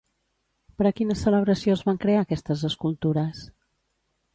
Per 0.79 0.87
a 0.89 0.91
quina 1.01 1.17
celebració 1.25 1.75
es 1.77 1.85
van 1.91 2.03
crear 2.07 2.25
aquestes 2.25 2.67
escultures? 2.73 3.49